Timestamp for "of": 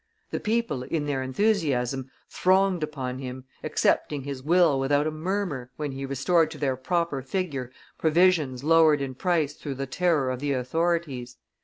10.31-10.39